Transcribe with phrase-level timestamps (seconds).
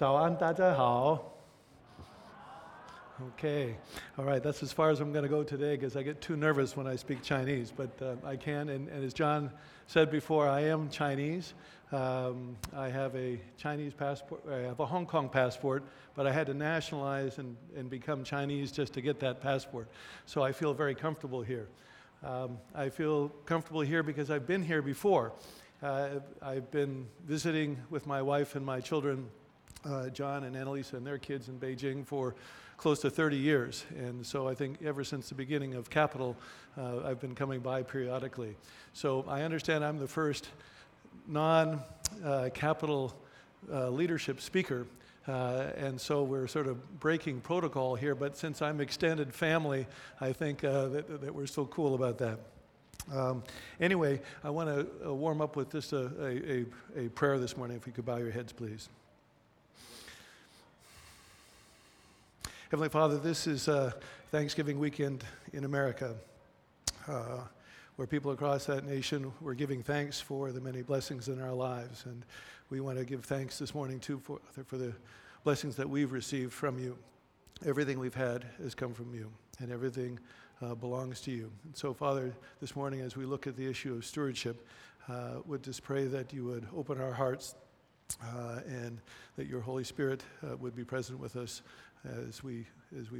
[0.00, 1.32] 早安，大家好.
[3.38, 3.74] Okay,
[4.18, 6.36] all right, that's as far as I'm going to go today because I get too
[6.36, 8.68] nervous when I speak Chinese, but uh, I can.
[8.68, 9.50] And, and, as John
[9.86, 11.54] said before, I am Chinese.
[11.92, 15.84] Um, I have a Chinese passport, I have a Hong Kong passport,
[16.14, 19.88] but I had to nationalize and, and become Chinese just to get that passport.
[20.26, 21.68] So I feel very comfortable here.
[22.22, 25.32] Um, I feel comfortable here because I've been here before.
[25.82, 29.28] Uh, I've been visiting with my wife and my children,
[29.85, 32.35] uh, John and Annalisa and their kids in Beijing for
[32.77, 33.85] close to 30 years.
[33.95, 36.35] And so I think ever since the beginning of Capital,
[36.77, 38.55] uh, I've been coming by periodically.
[38.93, 40.49] So I understand I'm the first
[41.27, 41.81] non
[42.23, 43.15] uh, Capital
[43.71, 44.87] uh, leadership speaker.
[45.27, 49.85] Uh, and so we're sort of breaking protocol here, but since I'm extended family,
[50.19, 52.39] I think uh, that, that, we're so cool about that.
[53.13, 53.43] Um,
[53.79, 54.69] anyway, I want
[55.03, 56.65] to warm up with just a, a,
[57.05, 57.77] a prayer this morning.
[57.77, 58.89] If you could bow your heads, please.
[62.71, 63.91] Heavenly Father, this is uh,
[64.31, 66.15] Thanksgiving weekend in America,
[67.05, 67.39] uh,
[67.97, 72.05] where people across that nation were giving thanks for the many blessings in our lives.
[72.05, 72.23] And
[72.69, 74.93] we want to give thanks this morning, too, for, for the
[75.43, 76.97] blessings that we've received from you.
[77.65, 80.17] Everything we've had has come from you, and everything
[80.61, 81.51] uh, belongs to you.
[81.65, 84.65] And so, Father, this morning, as we look at the issue of stewardship,
[85.09, 87.53] uh, would just pray that you would open our hearts
[88.23, 88.99] uh, and
[89.35, 91.63] that your Holy Spirit uh, would be present with us
[92.27, 92.65] as we,
[92.99, 93.19] as we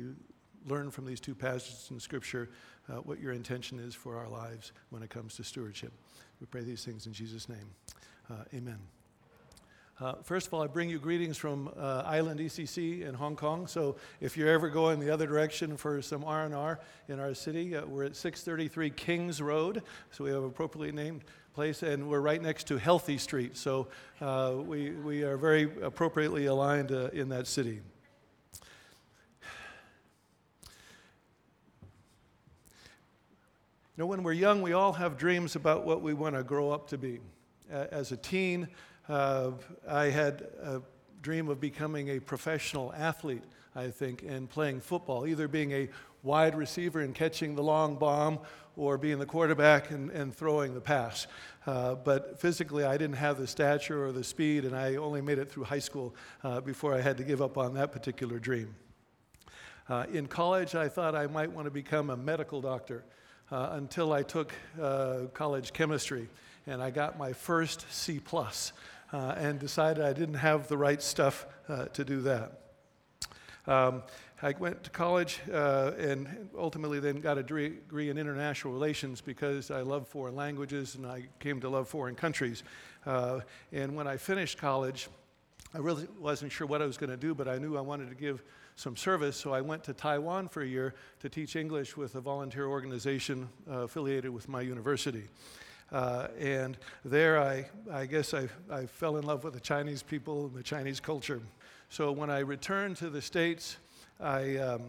[0.67, 2.49] learn from these two passages in Scripture
[2.89, 5.91] uh, what your intention is for our lives when it comes to stewardship.
[6.39, 7.69] We pray these things in Jesus' name.
[8.29, 8.79] Uh, amen.
[9.99, 13.67] Uh, first of all, I bring you greetings from uh, Island ECC in Hong Kong.
[13.67, 17.85] So if you're ever going the other direction for some R&R in our city, uh,
[17.85, 19.83] we're at 633 Kings Road.
[20.09, 23.55] So we have appropriately named place, and we're right next to Healthy Street.
[23.55, 23.89] So
[24.21, 27.81] uh, we, we are very appropriately aligned in that city.
[33.97, 36.71] You know, when we're young, we all have dreams about what we want to grow
[36.71, 37.19] up to be.
[37.69, 38.69] As a teen,
[39.09, 39.51] uh,
[39.85, 40.81] I had a
[41.21, 43.43] dream of becoming a professional athlete,
[43.75, 45.89] I think, and playing football, either being a
[46.23, 48.39] wide receiver and catching the long bomb
[48.77, 51.27] or being the quarterback and, and throwing the pass.
[51.67, 55.37] Uh, but physically, I didn't have the stature or the speed, and I only made
[55.37, 56.15] it through high school
[56.45, 58.73] uh, before I had to give up on that particular dream.
[59.89, 63.03] Uh, in college, I thought I might want to become a medical doctor
[63.51, 66.29] uh, until I took uh, college chemistry
[66.67, 68.71] and I got my first C plus
[69.11, 72.61] uh, and decided I didn't have the right stuff uh, to do that.
[73.67, 74.03] Um,
[74.43, 79.69] I went to college uh, and ultimately then got a degree in international relations because
[79.69, 82.63] I love foreign languages and I came to love foreign countries.
[83.05, 83.41] Uh,
[83.71, 85.09] and when I finished college,
[85.75, 88.09] I really wasn't sure what I was going to do, but I knew I wanted
[88.09, 88.41] to give
[88.81, 92.19] some service, so I went to Taiwan for a year to teach English with a
[92.19, 95.25] volunteer organization uh, affiliated with my university.
[95.91, 100.47] Uh, and there, I, I guess I, I fell in love with the Chinese people
[100.47, 101.39] and the Chinese culture.
[101.89, 103.77] So when I returned to the States,
[104.19, 104.81] I um,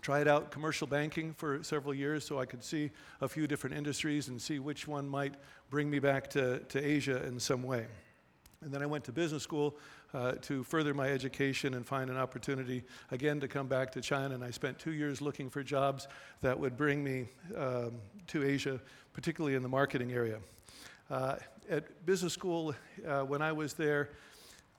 [0.00, 2.88] tried out commercial banking for several years so I could see
[3.20, 5.34] a few different industries and see which one might
[5.70, 7.86] bring me back to, to Asia in some way.
[8.60, 9.76] And then I went to business school
[10.14, 14.34] uh, to further my education and find an opportunity again to come back to China.
[14.34, 16.08] And I spent two years looking for jobs
[16.40, 17.26] that would bring me
[17.56, 17.92] um,
[18.28, 18.80] to Asia,
[19.12, 20.38] particularly in the marketing area.
[21.10, 21.36] Uh,
[21.70, 22.74] at business school,
[23.06, 24.10] uh, when I was there,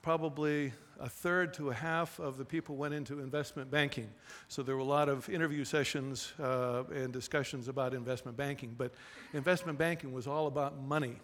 [0.02, 4.08] probably a third to a half of the people went into investment banking.
[4.48, 8.74] So there were a lot of interview sessions uh, and discussions about investment banking.
[8.76, 8.92] But
[9.32, 11.16] investment banking was all about money,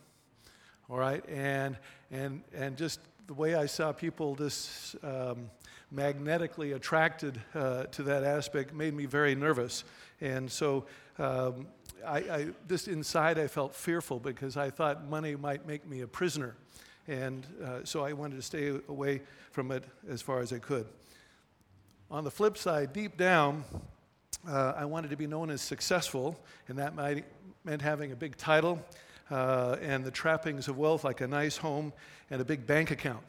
[0.88, 1.26] all right?
[1.28, 1.76] And,
[2.10, 5.50] and, and just the way I saw people just um,
[5.90, 9.84] magnetically attracted uh, to that aspect made me very nervous.
[10.20, 10.84] And so
[11.18, 11.66] um,
[12.06, 16.06] I, I, just inside I felt fearful because I thought money might make me a
[16.06, 16.54] prisoner.
[17.08, 20.86] And uh, so I wanted to stay away from it as far as I could.
[22.10, 23.64] On the flip side, deep down,
[24.48, 26.38] uh, I wanted to be known as successful,
[26.68, 27.24] and that might,
[27.64, 28.80] meant having a big title
[29.30, 31.92] uh, and the trappings of wealth, like a nice home
[32.30, 33.24] and a big bank account.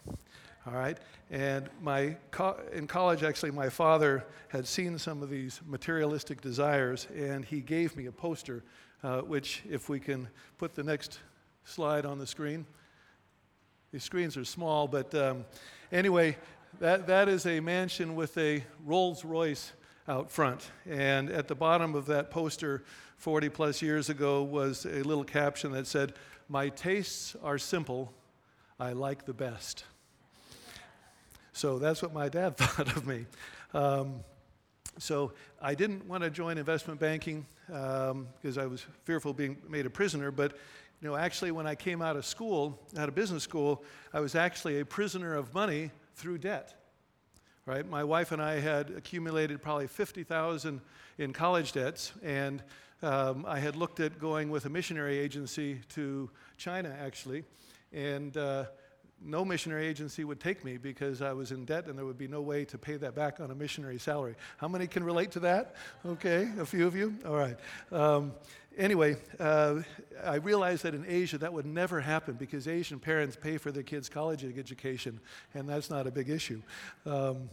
[0.66, 0.98] All right?
[1.32, 7.08] And my co- in college, actually, my father had seen some of these materialistic desires,
[7.16, 8.64] and he gave me a poster,
[9.04, 10.28] uh, which, if we can
[10.58, 11.20] put the next
[11.64, 12.66] slide on the screen.
[13.92, 15.46] These screens are small, but um,
[15.92, 16.38] anyway,
[16.80, 19.74] that, that is a mansion with a Rolls Royce
[20.08, 20.72] out front.
[20.90, 22.84] And at the bottom of that poster,
[23.18, 26.14] 40 plus years ago, was a little caption that said,
[26.48, 28.14] My tastes are simple,
[28.80, 29.84] I like the best.
[31.54, 33.26] So that's what my dad thought of me.
[33.74, 34.20] Um,
[35.00, 39.58] so I didn't want to join investment banking because um, I was fearful of being
[39.68, 40.32] made a prisoner.
[40.32, 40.54] But
[41.02, 44.36] you know, actually, when I came out of school, out of business school, I was
[44.36, 46.74] actually a prisoner of money through debt.
[47.66, 47.88] Right?
[47.88, 50.80] My wife and I had accumulated probably 50,000
[51.18, 52.64] in college debts, and
[53.04, 57.44] um, I had looked at going with a missionary agency to China, actually,
[57.94, 58.66] and uh,
[59.24, 62.28] no missionary agency would take me because I was in debt and there would be
[62.28, 64.36] no way to pay that back on a missionary salary.
[64.58, 65.76] How many can relate to that?
[66.06, 67.16] Okay, a few of you?
[67.26, 67.58] All right.
[67.92, 68.34] Um,
[68.78, 69.82] anyway, uh,
[70.24, 73.84] I realized that in Asia that would never happen because Asian parents pay for their
[73.84, 75.20] kids' college education,
[75.54, 76.62] and that's not a big issue.
[77.06, 77.50] Um,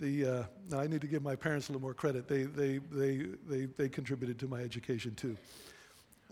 [0.00, 2.26] the, uh, I need to give my parents a little more credit.
[2.26, 5.36] They, they, they, they, they contributed to my education too.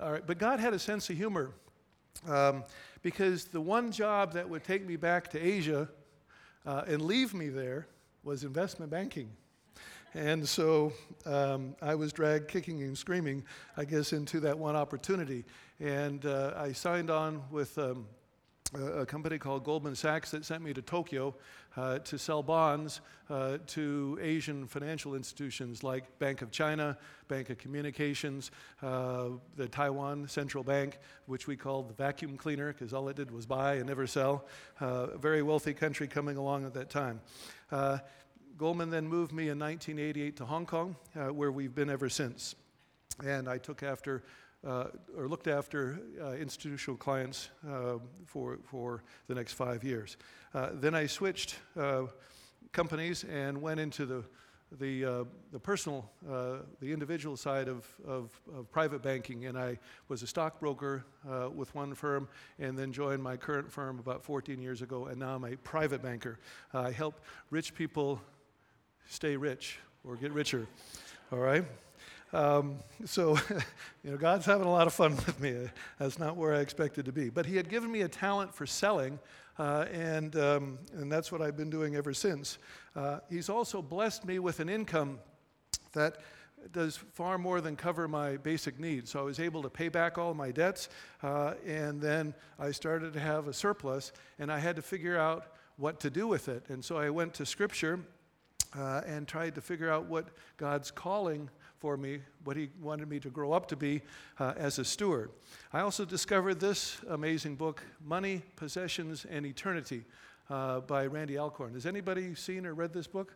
[0.01, 1.53] All right, but God had a sense of humor.
[2.27, 2.65] Um,
[3.03, 5.89] because the one job that would take me back to Asia
[6.67, 7.87] uh, and leave me there
[8.25, 9.31] was investment banking.
[10.15, 10.93] And so
[11.27, 13.45] um, I was dragged kicking and screaming,
[13.77, 15.45] I guess, into that one opportunity.
[15.81, 18.07] And uh, I signed on with um,
[18.75, 21.35] a, company called Goldman Sachs that sent me to Tokyo
[21.77, 23.01] uh, to sell bonds
[23.31, 26.99] uh, to Asian financial institutions like Bank of China,
[27.29, 28.51] Bank of Communications,
[28.83, 33.31] uh, the Taiwan Central Bank, which we called the vacuum cleaner because all it did
[33.31, 34.47] was buy and never sell.
[34.81, 37.21] Uh, a very wealthy country coming along at that time.
[37.71, 37.99] Uh,
[38.57, 42.55] Goldman then moved me in 1988 to Hong Kong, uh, where we've been ever since.
[43.25, 44.25] And I took after
[44.65, 47.95] or looked after uh, institutional clients uh,
[48.27, 50.17] for, for the next five years.
[50.55, 52.05] Uh, then I switched uh,
[52.73, 54.25] companies and went into the,
[54.79, 59.47] the, uh, the personal, the individual side of, of, of, private banking.
[59.47, 59.79] And I
[60.09, 61.05] was a stockbroker
[61.55, 62.29] with one firm
[62.59, 65.07] and then joined my current firm about 14 years ago.
[65.07, 66.39] And now I'm a private banker.
[66.75, 67.21] I help
[67.51, 68.21] rich people
[69.07, 70.67] stay rich or get richer.
[71.33, 71.65] All right?
[72.33, 73.39] Um, so,
[74.05, 75.69] you know, God's having a lot of fun with me.
[75.99, 77.31] That's not where I expected to be.
[77.31, 79.19] But He had given me a talent for selling,
[79.59, 82.59] uh, and, um, and that's what I've been doing ever since.
[82.95, 85.19] Uh, he's also blessed me with an income
[85.93, 86.19] that
[86.73, 89.11] does far more than cover my basic needs.
[89.11, 90.89] So I was able to pay back all my debts,
[91.23, 95.47] uh, and then I started to have a surplus, and I had to figure out
[95.77, 96.65] what to do with it.
[96.69, 98.01] And so I went to Scripture
[98.77, 101.49] uh, and tried to figure out what God's calling
[101.81, 104.03] for me, what He wanted me to grow up to be
[104.39, 105.31] uh, as a steward.
[105.73, 110.05] I also discovered this amazing book, Money, Possessions, and Eternity,
[110.51, 111.75] uh, by Randy Alcorn.
[111.75, 113.35] Has anybody seen or read this book?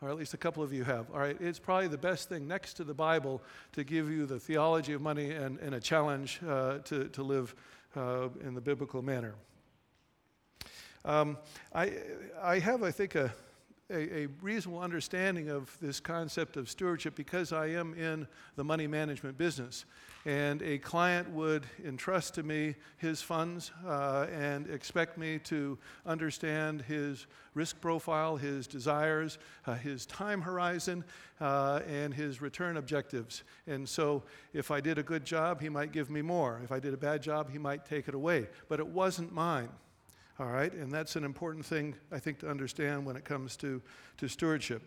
[0.00, 1.08] Or at least a couple of you have.
[1.12, 3.40] All right, it's probably the best thing next to the Bible
[3.70, 7.54] to give you the theology of money and, and a challenge uh, to, to live
[7.96, 9.36] uh, in the biblical manner.
[11.04, 11.38] Um,
[11.72, 11.92] I,
[12.42, 13.32] I have, I think, a,
[13.92, 18.86] a, a, reasonable understanding of this concept of stewardship because I am in the money
[18.86, 19.84] management business.
[20.24, 26.82] And a client would entrust to me his funds uh, and expect me to understand
[26.82, 31.04] his risk profile, his desires, uh, his time horizon,
[31.40, 33.42] uh, and his return objectives.
[33.66, 34.22] And so,
[34.52, 36.60] if I did a good job, he might give me more.
[36.62, 38.46] If I did a bad job, he might take it away.
[38.68, 39.70] But it wasn't mine.
[40.38, 43.82] All right, and that's an important thing I think to understand when it comes to,
[44.16, 44.82] to stewardship.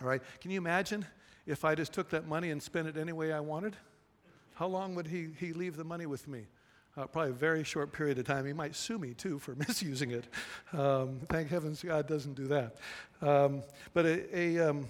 [0.00, 1.04] All right, can you imagine
[1.46, 3.76] if I just took that money and spent it any way I wanted?
[4.54, 6.46] How long would he, he leave the money with me?
[6.96, 8.46] Uh, probably a very short period of time.
[8.46, 10.26] He might sue me too for misusing it.
[10.72, 12.76] Um, thank heavens God doesn't do that.
[13.20, 13.62] Um,
[13.94, 14.88] but a, a, um,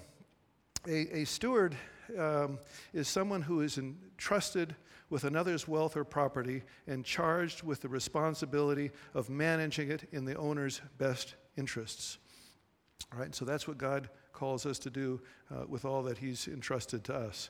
[0.87, 1.75] a, a steward
[2.17, 2.59] um,
[2.93, 4.75] is someone who is entrusted
[5.09, 10.35] with another's wealth or property and charged with the responsibility of managing it in the
[10.35, 12.17] owner's best interests.
[13.13, 16.47] All right, so that's what God calls us to do uh, with all that He's
[16.47, 17.49] entrusted to us.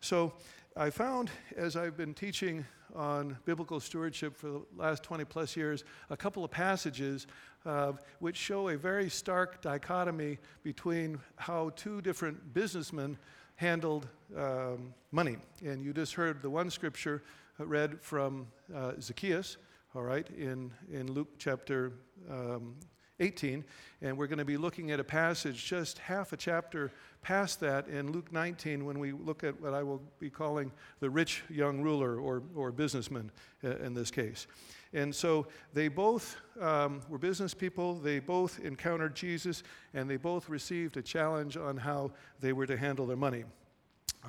[0.00, 0.32] So
[0.76, 5.84] I found as I've been teaching on biblical stewardship for the last 20 plus years
[6.10, 7.26] a couple of passages
[7.64, 13.18] uh, which show a very stark dichotomy between how two different businessmen
[13.56, 15.36] handled um, money.
[15.64, 17.22] And you just heard the one scripture
[17.58, 19.56] read from uh, Zacchaeus,
[19.94, 21.92] all right, in, in Luke chapter
[22.30, 22.74] um,
[23.20, 23.64] 18.
[24.02, 26.92] And we're going to be looking at a passage just half a chapter
[27.22, 30.70] past that in Luke 19 when we look at what I will be calling
[31.00, 33.30] the rich young ruler or, or businessman
[33.64, 34.46] uh, in this case.
[34.92, 40.48] And so they both um, were business people, they both encountered Jesus, and they both
[40.48, 43.44] received a challenge on how they were to handle their money.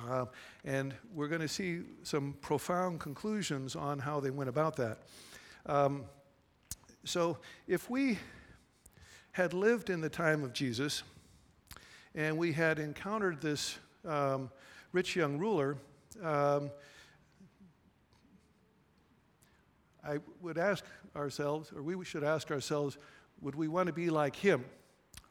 [0.08, 0.26] Uh,
[0.64, 4.98] and we're going to see some profound conclusions on how they went about that.
[5.66, 6.04] Um,
[7.04, 8.18] so if we
[9.38, 11.04] had lived in the time of Jesus,
[12.16, 14.50] and we had encountered this um,
[14.90, 15.76] rich young ruler,
[16.24, 16.72] um,
[20.04, 22.98] I would ask ourselves, or we should ask ourselves,
[23.40, 24.64] would we want to be like him?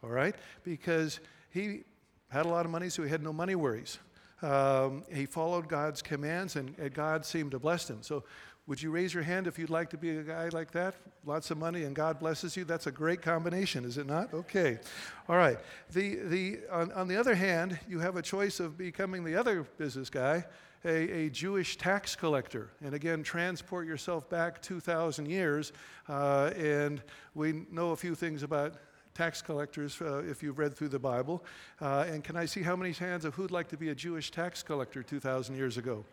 [0.02, 0.34] All right?
[0.64, 1.82] Because he
[2.30, 3.98] had a lot of money, so he had no money worries.
[4.40, 7.98] Um, he followed God's commands, and, and God seemed to bless him.
[8.00, 8.24] So
[8.68, 10.94] would you raise your hand if you'd like to be a guy like that?
[11.24, 12.64] Lots of money and God blesses you.
[12.64, 14.32] That's a great combination, is it not?
[14.34, 14.78] Okay.
[15.26, 15.58] All right.
[15.92, 19.62] The, the, on, on the other hand, you have a choice of becoming the other
[19.78, 20.44] business guy,
[20.84, 22.70] a, a Jewish tax collector.
[22.84, 25.72] And again, transport yourself back 2,000 years.
[26.06, 27.02] Uh, and
[27.34, 28.74] we know a few things about
[29.14, 31.42] tax collectors uh, if you've read through the Bible.
[31.80, 34.30] Uh, and can I see how many hands of who'd like to be a Jewish
[34.30, 36.04] tax collector 2,000 years ago?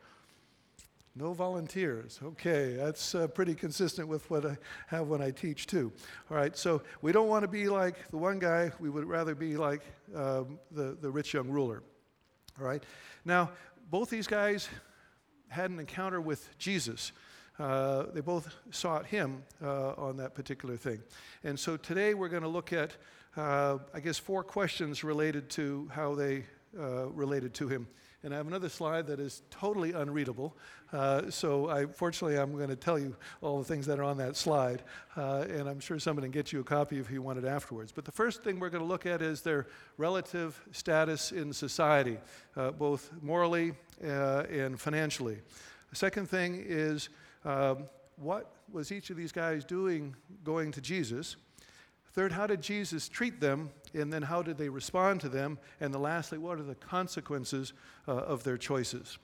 [1.17, 2.19] No volunteers.
[2.21, 4.57] Okay, that's uh, pretty consistent with what I
[4.87, 5.93] have when I teach too.
[6.29, 9.33] All right, so we don't want to be like the one guy, we would rather
[9.33, 9.81] be like
[10.13, 11.83] um, the, the rich young ruler.
[12.59, 12.83] All right,
[13.23, 13.51] now
[13.89, 14.67] both these guys
[15.47, 17.13] had an encounter with Jesus.
[17.57, 21.01] Uh, they both sought him uh, on that particular thing.
[21.45, 22.91] And so today we're going to look at,
[23.37, 26.43] uh, I guess, four questions related to how they
[26.77, 27.87] uh, related to him
[28.25, 30.57] and I have another slide that is totally unreadable.
[30.91, 34.17] Uh, so I, fortunately, I'm going to tell you all the things that are on
[34.17, 34.81] that slide.
[35.15, 37.91] Uh, and I'm sure someone can get you a copy if you want it afterwards.
[37.91, 39.67] But the first thing we're going to look at is their
[39.97, 42.17] relative status in society,
[42.57, 45.37] uh, both morally uh, and financially.
[45.91, 47.09] The second thing is
[47.45, 51.35] um, what was each of these guys doing going to Jesus?
[52.13, 53.69] Third, how did Jesus treat them?
[53.95, 55.57] And then how did they respond to them?
[55.79, 57.73] And then lastly, what are the consequences
[58.07, 59.17] uh, of their choices?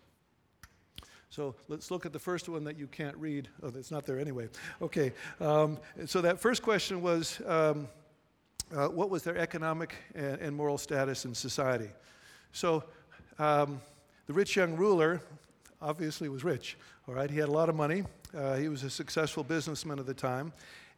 [1.29, 3.47] So let's look at the first one that you can't read.
[3.63, 4.49] Oh, it's not there anyway.
[4.81, 5.13] Okay.
[5.39, 7.87] Um, so that first question was um,
[8.75, 11.89] uh, what was their economic and, and, moral status in society?
[12.51, 12.83] So
[13.39, 13.81] um,
[14.27, 15.21] the rich young ruler
[15.81, 16.77] obviously was rich.
[17.07, 17.29] All right.
[17.29, 18.03] He had a lot of money.
[18.37, 20.51] Uh, he was a successful businessman at the time.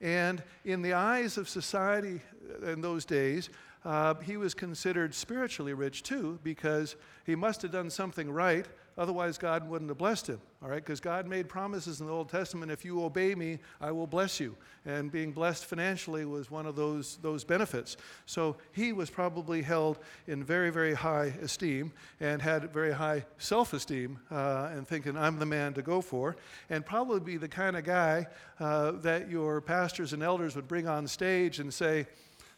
[0.03, 2.19] And in the eyes of society
[2.62, 3.50] in those days,
[3.86, 8.65] uh, he was considered spiritually rich too because he must have done something right
[8.97, 10.83] Otherwise, God wouldn't have blessed him, all right?
[10.83, 14.39] Because God made promises in the Old Testament if you obey me, I will bless
[14.39, 14.55] you.
[14.85, 17.97] And being blessed financially was one of those, those benefits.
[18.27, 19.97] So he was probably held
[20.27, 25.39] in very, very high esteem and had very high self esteem uh, and thinking, I'm
[25.39, 26.35] the man to go for.
[26.69, 28.27] And probably be the kind of guy
[28.59, 32.05] uh, that your pastors and elders would bring on stage and say,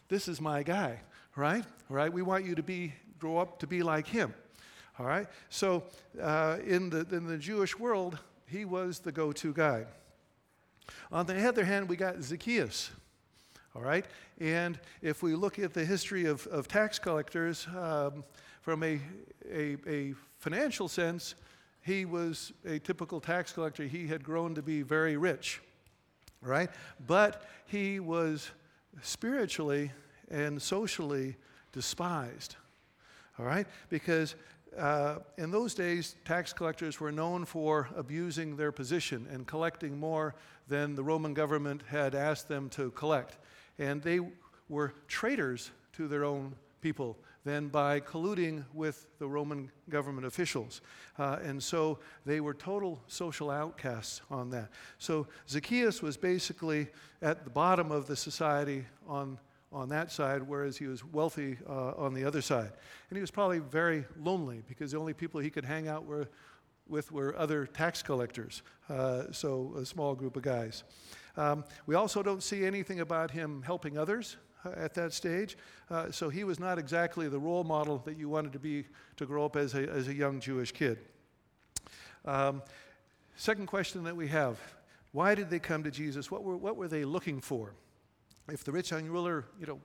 [0.08, 1.00] This is my guy,
[1.34, 1.64] right?
[1.88, 2.12] Right?
[2.12, 4.34] We want you to be, grow up to be like him.
[4.98, 5.26] All right?
[5.50, 5.84] So,
[6.20, 9.84] uh, in, the, in the Jewish world, he was the go to guy.
[11.12, 12.90] On the other hand, we got Zacchaeus.
[13.74, 14.06] All right?
[14.40, 18.24] And if we look at the history of, of tax collectors um,
[18.62, 19.00] from a,
[19.52, 21.34] a, a financial sense,
[21.82, 23.84] he was a typical tax collector.
[23.84, 25.60] He had grown to be very rich,
[26.40, 26.70] right?
[27.06, 28.50] But he was
[29.02, 29.92] spiritually
[30.30, 31.36] and socially
[31.72, 32.56] despised,
[33.38, 33.66] all right?
[33.88, 34.34] Because
[34.78, 40.34] uh, in those days, tax collectors were known for abusing their position and collecting more
[40.68, 43.38] than the Roman government had asked them to collect.
[43.78, 44.20] And they
[44.68, 47.16] were traitors to their own people
[47.46, 50.80] then by colluding with the Roman government officials.
[51.16, 54.68] Uh, and so they were total social outcasts on that.
[54.98, 56.88] So Zacchaeus was basically
[57.22, 59.38] at the bottom of the society on
[59.76, 62.72] on that side, whereas he was wealthy uh, on the other side.
[63.10, 66.28] And he was probably very lonely because the only people he could hang out were,
[66.88, 70.82] with were other tax collectors, uh, so a small group of guys.
[71.36, 75.58] Um, we also don't see anything about him helping others uh, at that stage,
[75.90, 79.26] uh, so he was not exactly the role model that you wanted to be to
[79.26, 80.98] grow up as a, as a young Jewish kid.
[82.24, 82.62] Um,
[83.36, 84.58] second question that we have
[85.12, 86.30] why did they come to Jesus?
[86.30, 87.72] What were, what were they looking for?
[88.48, 89.80] If the rich young ruler, you know,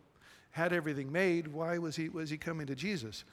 [0.51, 3.23] had everything made, why was he, was he coming to Jesus?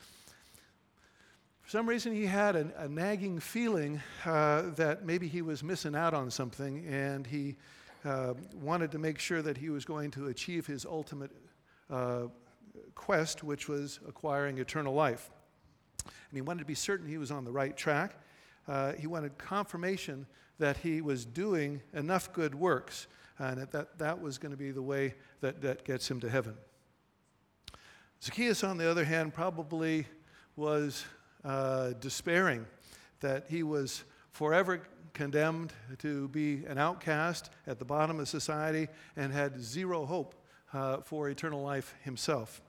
[1.62, 5.94] For some reason, he had a, a nagging feeling uh, that maybe he was missing
[5.94, 7.56] out on something, and he
[8.04, 11.30] uh, wanted to make sure that he was going to achieve his ultimate
[11.90, 12.28] uh,
[12.94, 15.30] quest, which was acquiring eternal life.
[16.04, 18.14] And he wanted to be certain he was on the right track.
[18.66, 20.26] Uh, he wanted confirmation
[20.58, 23.08] that he was doing enough good works
[23.38, 26.54] and that that was going to be the way that, that gets him to heaven.
[28.22, 30.06] Zacchaeus, on the other hand, probably
[30.56, 31.04] was
[31.44, 32.66] uh, despairing
[33.20, 34.82] that he was forever
[35.14, 40.34] condemned to be an outcast at the bottom of society and had zero hope
[40.72, 42.60] uh, for eternal life himself.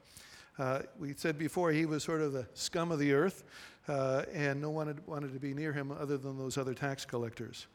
[0.57, 3.43] Uh, we said before he was sort of the scum of the earth,
[3.87, 7.05] uh, and no one had wanted to be near him other than those other tax
[7.05, 7.67] collectors.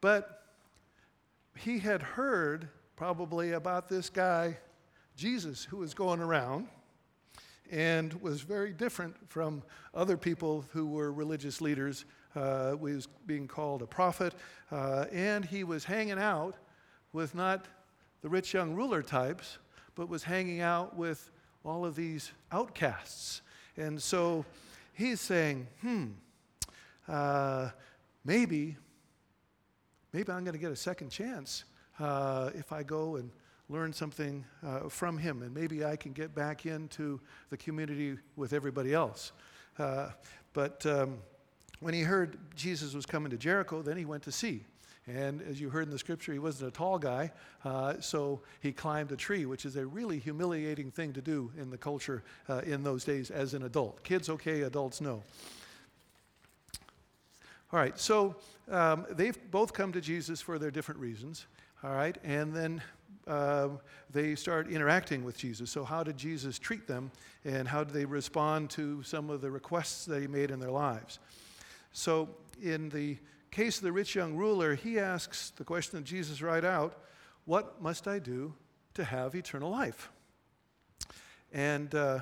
[0.00, 0.45] But
[1.56, 4.58] he had heard probably about this guy,
[5.16, 6.68] Jesus, who was going around
[7.70, 9.62] and was very different from
[9.94, 12.04] other people who were religious leaders.
[12.34, 14.34] Uh, was being called a prophet,
[14.70, 16.54] uh, and he was hanging out
[17.14, 17.64] with not
[18.20, 19.56] the rich young ruler types,
[19.94, 21.30] but was hanging out with
[21.64, 23.40] all of these outcasts.
[23.78, 24.44] And so
[24.92, 26.08] he's saying, hmm,
[27.08, 27.70] uh,
[28.22, 28.76] maybe,
[30.12, 31.64] maybe I'm going to get a second chance
[31.98, 33.30] uh, if I go and
[33.68, 37.20] learn something uh, from him, and maybe I can get back into
[37.50, 39.32] the community with everybody else.
[39.78, 40.10] Uh,
[40.52, 41.18] but um,
[41.80, 44.64] when he heard Jesus was coming to Jericho, then he went to see.
[45.08, 47.30] And as you heard in the scripture, he wasn't a tall guy,
[47.64, 51.70] uh, so he climbed a tree, which is a really humiliating thing to do in
[51.70, 54.02] the culture uh, in those days as an adult.
[54.02, 55.22] Kids, okay, adults, no.
[57.72, 58.36] All right, so
[58.70, 61.46] um, they've both come to Jesus for their different reasons.
[61.82, 62.80] All right, and then
[63.26, 63.68] uh,
[64.10, 65.68] they start interacting with Jesus.
[65.70, 67.10] So, how did Jesus treat them,
[67.44, 70.70] and how did they respond to some of the requests that he made in their
[70.70, 71.18] lives?
[71.90, 72.28] So,
[72.62, 73.18] in the
[73.50, 77.02] case of the rich young ruler, he asks the question of Jesus right out
[77.46, 78.54] What must I do
[78.94, 80.10] to have eternal life?
[81.52, 82.20] And uh,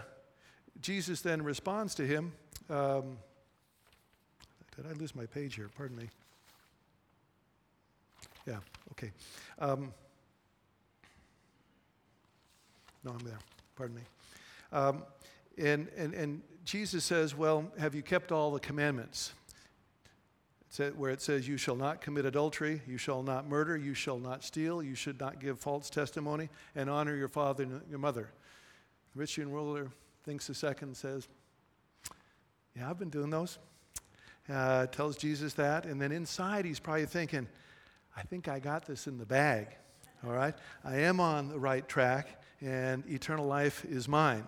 [0.81, 2.33] Jesus then responds to him.
[2.71, 3.19] Um,
[4.76, 5.71] did I lose my page here?
[5.76, 6.09] Pardon me.
[8.47, 8.59] Yeah,
[8.93, 9.12] okay.
[9.59, 9.93] Um,
[13.04, 13.38] no, I'm there.
[13.76, 14.02] Pardon me.
[14.73, 15.02] Um,
[15.57, 19.33] and, and, and Jesus says, Well, have you kept all the commandments?
[20.97, 24.43] where it says, You shall not commit adultery, you shall not murder, you shall not
[24.43, 28.31] steal, you should not give false testimony, and honor your father and your mother.
[29.14, 29.88] The rich young ruler
[30.25, 31.28] thinks a second and says,
[32.77, 33.59] Yeah, I've been doing those.
[34.52, 37.48] Uh, tells Jesus that, and then inside he's probably thinking,
[38.16, 39.68] I think I got this in the bag.
[40.24, 40.54] All right?
[40.85, 44.46] I am on the right track, and eternal life is mine.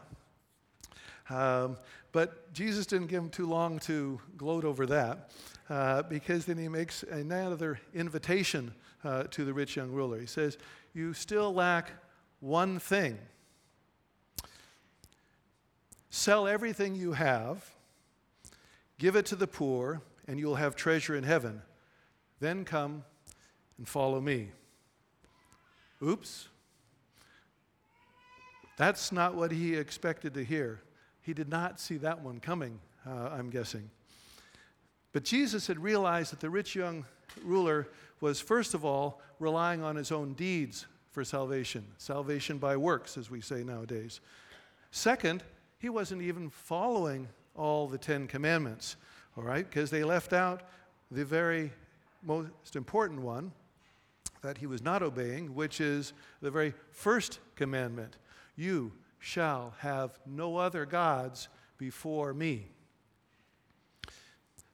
[1.29, 1.77] Um,
[2.13, 5.31] but Jesus didn't give him too long to gloat over that
[5.69, 8.73] uh, because then he makes another invitation
[9.05, 10.19] uh, to the rich young ruler.
[10.19, 10.57] He says,
[10.95, 11.91] You still lack
[12.41, 13.19] one thing.
[16.11, 17.71] Sell everything you have,
[18.99, 21.63] give it to the poor, and you'll have treasure in heaven.
[22.41, 23.05] Then come
[23.79, 24.49] and follow me.
[26.03, 26.49] Oops.
[28.77, 30.83] That's not what he expected to hear.
[31.23, 33.91] He did not see that one coming, uh, I'm guessing.
[35.13, 37.07] But Jesus had realized that the rich young
[37.43, 37.89] ruler
[38.21, 43.31] was, first of all, relying on his own deeds for salvation, salvation by works, as
[43.31, 44.21] we say nowadays.
[44.91, 45.43] Second,
[45.79, 48.97] he wasn't even following all the Ten Commandments,
[49.37, 50.63] all right, because they left out
[51.11, 51.73] the very
[52.23, 53.53] most important one
[54.43, 58.17] that he was not obeying, which is the very first commandment
[58.57, 62.69] You shall have no other gods before me.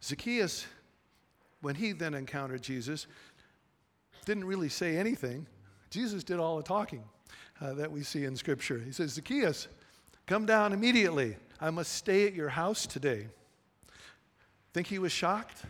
[0.03, 0.67] Zacchaeus,
[1.61, 3.07] when he then encountered Jesus,
[4.25, 5.47] didn't really say anything.
[5.91, 7.05] Jesus did all the talking
[7.61, 8.79] uh, that we see in Scripture.
[8.79, 9.69] He says, Zacchaeus,
[10.27, 11.37] come down immediately.
[11.63, 13.29] I must stay at your house today.
[14.73, 15.63] Think he was shocked?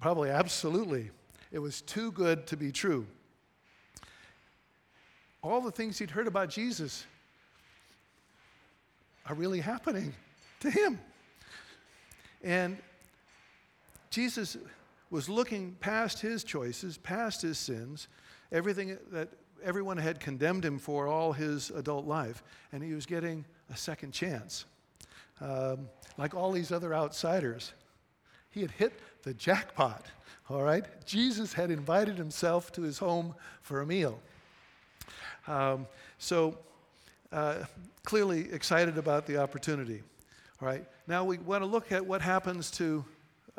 [0.00, 1.10] Probably, absolutely.
[1.50, 3.08] It was too good to be true.
[5.42, 7.04] All the things he'd heard about Jesus
[9.28, 10.14] are really happening
[10.60, 11.00] to him.
[12.44, 12.76] And
[14.10, 14.56] Jesus
[15.10, 18.06] was looking past his choices, past his sins,
[18.52, 19.28] everything that
[19.64, 24.12] everyone had condemned him for all his adult life, and he was getting a second
[24.12, 24.64] chance.
[25.40, 27.72] Um, like all these other outsiders,
[28.50, 30.06] he had hit the jackpot,
[30.48, 30.84] all right?
[31.04, 34.18] Jesus had invited himself to his home for a meal.
[35.46, 35.86] Um,
[36.18, 36.58] so,
[37.32, 37.64] uh,
[38.04, 40.02] clearly excited about the opportunity.
[40.62, 43.04] All right, now we want to look at what happens to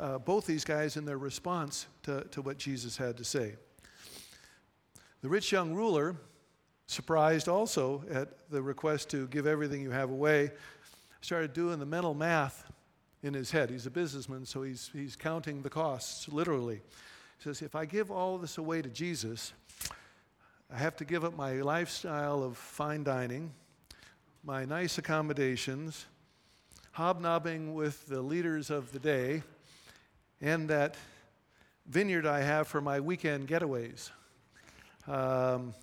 [0.00, 3.54] uh, both these guys in their response to, to what Jesus had to say.
[5.22, 6.16] The rich young ruler,
[6.88, 10.50] surprised also at the request to give everything you have away,
[11.20, 12.64] started doing the mental math
[13.22, 13.68] in his head.
[13.70, 16.76] He's a businessman, so he's, he's counting the costs literally.
[16.76, 19.52] He says, If I give all this away to Jesus,
[20.72, 23.52] I have to give up my lifestyle of fine dining,
[24.42, 26.06] my nice accommodations,
[26.92, 29.42] hobnobbing with the leaders of the day,
[30.40, 30.96] and that
[31.86, 34.10] vineyard I have for my weekend getaways.
[35.06, 35.74] Um,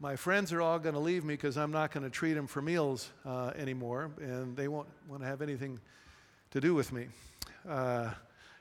[0.00, 2.46] my friends are all going to leave me because I'm not going to treat them
[2.46, 5.78] for meals uh, anymore, and they won't want to have anything
[6.50, 7.06] to do with me.
[7.68, 8.10] Uh,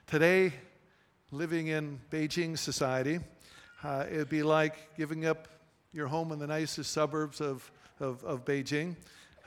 [0.06, 0.54] today,
[1.32, 3.20] living in Beijing society,
[3.84, 5.48] uh, it'd be like giving up
[5.92, 7.70] your home in the nicest suburbs of,
[8.00, 8.96] of, of Beijing,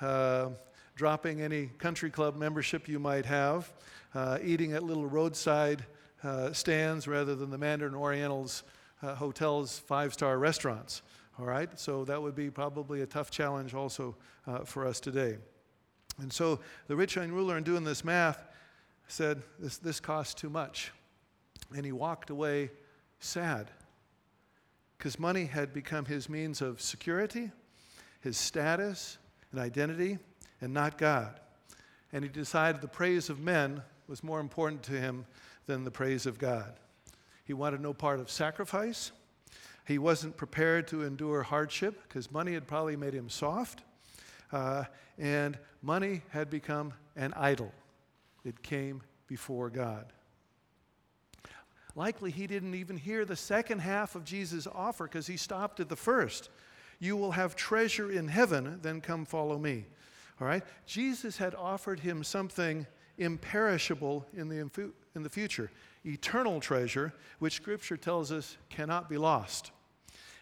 [0.00, 0.48] uh,
[0.96, 3.72] dropping any country club membership you might have,
[4.14, 5.84] uh, eating at little roadside
[6.24, 8.64] uh, stands rather than the Mandarin Oriental's
[9.02, 11.02] hotels, five star restaurants.
[11.38, 15.36] All right, so that would be probably a tough challenge also uh, for us today.
[16.18, 18.42] And so the rich young ruler, in doing this math,
[19.06, 20.92] said, This, this costs too much.
[21.74, 22.70] And he walked away
[23.20, 23.70] sad
[24.96, 27.50] because money had become his means of security,
[28.20, 29.18] his status,
[29.52, 30.18] and identity,
[30.60, 31.38] and not God.
[32.12, 35.26] And he decided the praise of men was more important to him
[35.66, 36.78] than the praise of God.
[37.44, 39.12] He wanted no part of sacrifice.
[39.86, 43.82] He wasn't prepared to endure hardship because money had probably made him soft.
[44.52, 44.84] Uh,
[45.18, 47.72] and money had become an idol,
[48.44, 50.12] it came before God.
[51.94, 55.88] Likely he didn't even hear the second half of Jesus' offer because he stopped at
[55.88, 56.50] the first.
[56.98, 59.86] You will have treasure in heaven, then come follow me.
[60.40, 60.62] All right?
[60.84, 62.86] Jesus had offered him something
[63.18, 64.58] imperishable in the,
[65.14, 65.70] in the future,
[66.06, 69.72] eternal treasure, which Scripture tells us cannot be lost.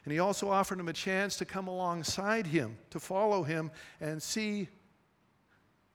[0.04, 4.22] And he also offered him a chance to come alongside him, to follow him, and
[4.22, 4.68] see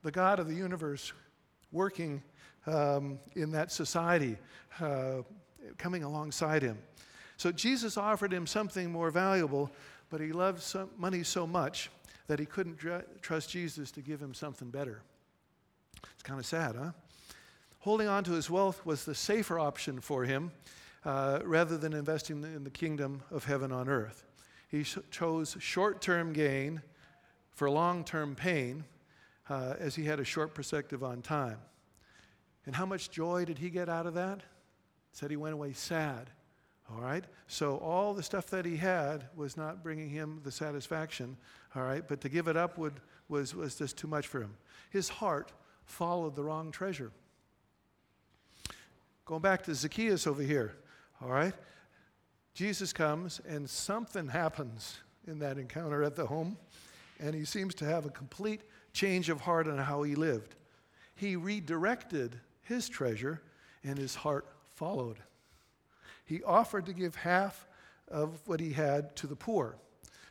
[0.02, 1.12] the God of the universe
[1.70, 2.22] working
[2.66, 4.36] um, in that society,
[4.80, 5.22] uh,
[5.78, 6.78] coming alongside him.
[7.36, 9.70] So Jesus offered him something more valuable,
[10.10, 10.62] but he loved
[10.98, 11.90] money so much
[12.26, 12.78] that he couldn't
[13.22, 15.02] trust Jesus to give him something better.
[16.14, 16.90] It's kind of sad, huh?
[17.80, 20.52] Holding on to his wealth was the safer option for him
[21.04, 24.26] uh, rather than investing in the kingdom of heaven on earth.
[24.68, 26.82] He sh- chose short term gain
[27.52, 28.84] for long term pain
[29.48, 31.56] uh, as he had a short perspective on time.
[32.66, 34.42] And how much joy did he get out of that?
[35.12, 36.28] Said he went away sad.
[36.92, 37.24] All right?
[37.48, 41.36] So all the stuff that he had was not bringing him the satisfaction.
[41.74, 42.06] All right?
[42.06, 44.54] But to give it up would, was, was just too much for him.
[44.90, 45.52] His heart
[45.84, 47.10] followed the wrong treasure.
[49.30, 50.74] Going back to Zacchaeus over here.
[51.22, 51.54] All right?
[52.52, 56.56] Jesus comes and something happens in that encounter at the home,
[57.20, 58.62] and he seems to have a complete
[58.92, 60.56] change of heart on how he lived.
[61.14, 63.40] He redirected his treasure,
[63.84, 65.18] and his heart followed.
[66.24, 67.68] He offered to give half
[68.08, 69.76] of what he had to the poor,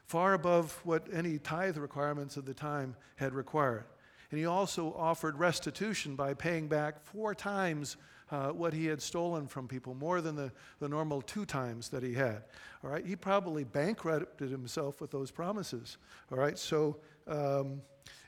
[0.07, 3.85] far above what any tithe requirements of the time had required.
[4.29, 7.95] And he also offered restitution by paying back four times
[8.31, 12.03] uh, what he had stolen from people, more than the, the normal two times that
[12.03, 12.43] he had.
[12.83, 15.97] All right, he probably bankrupted himself with those promises.
[16.31, 17.81] All right, so um,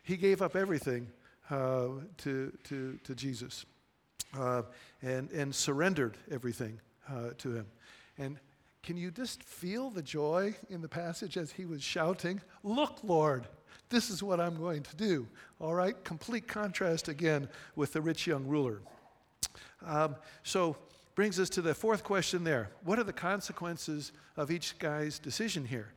[0.03, 1.07] he gave up everything
[1.49, 1.87] uh,
[2.17, 3.65] to, to, to Jesus
[4.37, 4.63] uh,
[5.01, 7.67] and, and surrendered everything uh, to him.
[8.17, 8.39] And
[8.83, 13.47] can you just feel the joy in the passage as he was shouting, Look, Lord,
[13.89, 15.27] this is what I'm going to do.
[15.59, 18.81] All right, complete contrast again with the rich young ruler.
[19.85, 20.77] Um, so,
[21.15, 22.69] brings us to the fourth question there.
[22.83, 25.93] What are the consequences of each guy's decision here?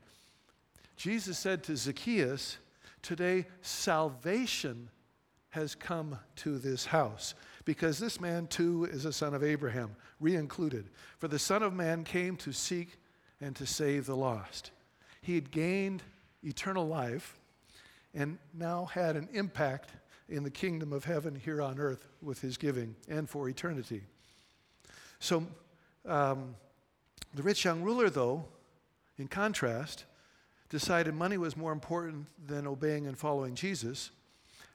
[0.96, 2.58] Jesus said to Zacchaeus,
[3.02, 4.88] Today salvation
[5.50, 10.34] has come to this house, because this man too is a son of Abraham, re
[10.34, 10.88] included.
[11.18, 12.98] For the Son of Man came to seek
[13.40, 14.72] and to save the lost.
[15.20, 16.02] He had gained
[16.42, 17.38] eternal life
[18.14, 19.90] and now had an impact
[20.28, 24.02] in the kingdom of heaven here on earth with his giving and for eternity.
[25.18, 25.46] So,
[26.06, 26.54] um,
[27.34, 28.44] the rich young ruler, though,
[29.18, 30.04] in contrast,
[30.68, 34.10] decided money was more important than obeying and following Jesus.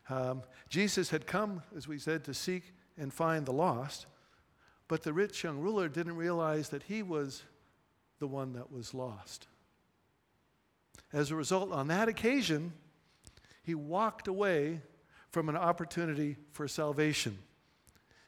[0.10, 4.06] Um, Jesus had come, as we said, to seek and find the lost,
[4.88, 7.44] but the rich young ruler didn't realize that he was
[8.20, 9.48] the one that was lost.
[11.14, 12.74] As a result, on that occasion,
[13.64, 14.82] he walked away
[15.32, 17.38] from an opportunity for salvation.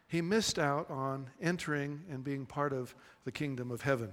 [0.07, 4.11] He missed out on entering and being part of the kingdom of heaven.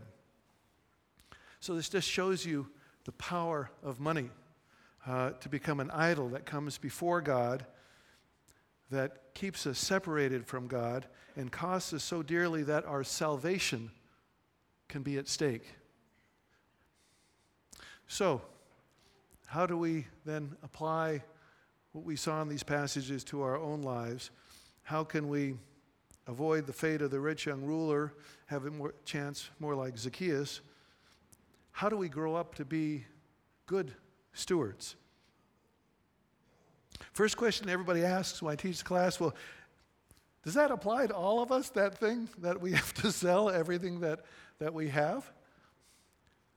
[1.61, 2.68] So, this just shows you
[3.05, 4.31] the power of money
[5.07, 7.66] uh, to become an idol that comes before God,
[8.90, 13.90] that keeps us separated from God, and costs us so dearly that our salvation
[14.88, 15.66] can be at stake.
[18.07, 18.40] So,
[19.46, 21.22] how do we then apply
[21.92, 24.31] what we saw in these passages to our own lives?
[24.83, 25.55] How can we
[26.27, 28.12] avoid the fate of the rich young ruler,
[28.46, 30.61] have a more chance more like Zacchaeus?
[31.72, 33.05] How do we grow up to be
[33.68, 33.94] good
[34.33, 34.96] stewards.
[37.12, 39.35] First question everybody asks when I teach the class well,
[40.42, 44.01] does that apply to all of us, that thing that we have to sell everything
[44.01, 44.24] that,
[44.59, 45.31] that we have?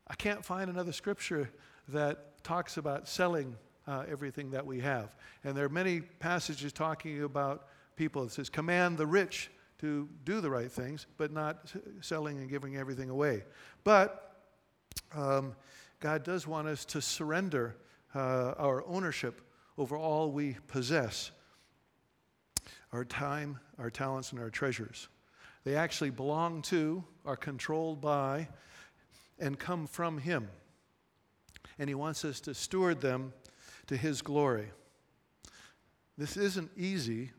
[0.08, 1.52] I can't find another scripture
[1.90, 3.56] that talks about selling
[3.92, 5.16] uh, everything that we have.
[5.44, 8.24] And there are many passages talking about people.
[8.24, 12.78] It says, command the rich to do the right things, but not selling and giving
[12.78, 13.44] everything away.
[13.84, 14.38] But
[15.14, 15.56] um,
[16.00, 17.76] God does want us to surrender
[18.16, 19.42] uh, our ownership
[19.78, 21.32] over all we possess
[22.94, 25.10] our time, our talents, and our treasures.
[25.64, 28.48] They actually belong to, are controlled by,
[29.40, 30.50] and come from Him.
[31.78, 33.34] And He wants us to steward them
[33.88, 34.72] to His glory.
[36.18, 37.32] This isn't easy,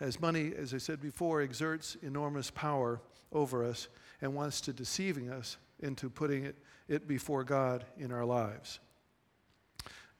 [0.00, 3.00] as money, as I said before, exerts enormous power
[3.32, 3.88] over us
[4.20, 6.56] and wants to deceiving us into putting it,
[6.88, 8.80] it before God in our lives.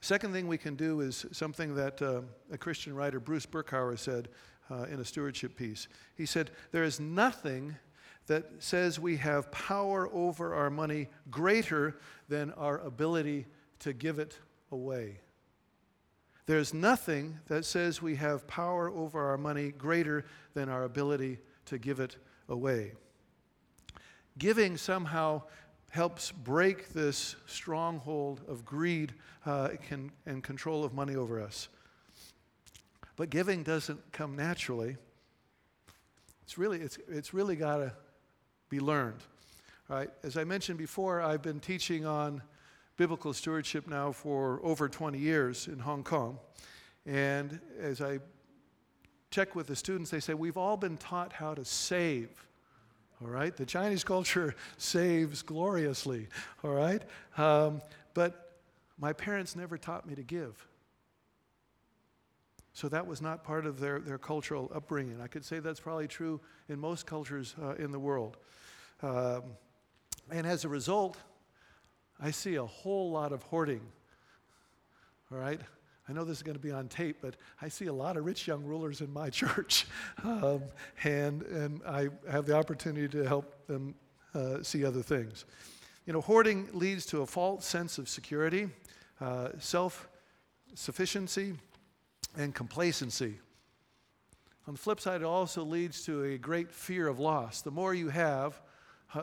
[0.01, 2.21] Second thing we can do is something that uh,
[2.53, 4.29] a Christian writer, Bruce Berkouwer, said
[4.71, 5.89] uh, in a stewardship piece.
[6.15, 7.75] He said, There is nothing
[8.27, 11.97] that says we have power over our money greater
[12.29, 13.47] than our ability
[13.81, 14.39] to give it
[14.71, 15.21] away.
[16.47, 21.79] There's nothing that says we have power over our money greater than our ability to
[21.79, 22.17] give it
[22.49, 22.93] away.
[24.37, 25.43] Giving somehow
[25.91, 29.15] helps break this stronghold of greed
[29.47, 31.69] uh, can, and control of money over us.
[33.17, 34.97] But giving doesn't come naturally.
[36.43, 37.93] It's really, it's, it's really got to
[38.69, 39.23] be learned.
[39.89, 40.11] Right?
[40.23, 42.43] As I mentioned before, I've been teaching on
[42.97, 46.39] biblical stewardship now for over 20 years in Hong Kong.
[47.07, 48.19] And as I
[49.31, 52.31] check with the students, they say, We've all been taught how to save.
[53.21, 53.57] All right?
[53.57, 56.29] The Chinese culture saves gloriously.
[56.63, 57.03] All right?
[57.37, 57.83] Um,
[58.15, 58.59] but
[58.99, 60.67] my parents never taught me to give.
[62.73, 65.21] So that was not part of their, their cultural upbringing.
[65.21, 68.37] I could say that's probably true in most cultures uh, in the world.
[69.01, 69.43] Um,
[70.31, 71.17] and as a result,
[72.21, 73.81] I see a whole lot of hoarding.
[75.33, 75.61] All right?
[76.09, 78.25] I know this is going to be on tape, but I see a lot of
[78.25, 79.87] rich young rulers in my church,
[80.23, 80.63] um,
[81.03, 83.95] and, and I have the opportunity to help them
[84.35, 85.47] uh, see other things.
[86.07, 88.69] You know, hoarding leads to a false sense of security,
[89.21, 90.09] uh, self
[90.75, 91.55] sufficiency,
[92.37, 93.39] and complacency.
[94.67, 97.63] On the flip side, it also leads to a great fear of loss.
[97.63, 98.61] The more you have,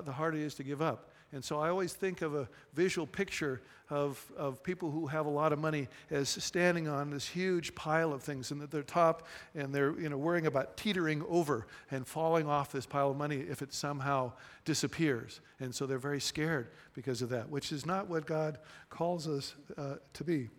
[0.03, 1.10] the harder it is to give up.
[1.33, 5.29] And so I always think of a visual picture of, of people who have a
[5.29, 9.27] lot of money as standing on this huge pile of things and at their top
[9.53, 13.37] and they're you know, worrying about teetering over and falling off this pile of money
[13.37, 14.31] if it somehow
[14.65, 15.41] disappears.
[15.59, 19.55] And so they're very scared because of that, which is not what God calls us
[19.77, 20.49] uh, to be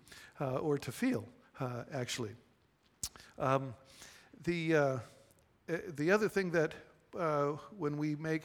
[0.41, 1.27] uh, or to feel,
[1.61, 2.33] uh, actually.
[3.39, 3.75] Um,
[4.45, 4.99] the, uh,
[5.69, 6.75] eh, the other thing that
[7.19, 8.43] uh, when we make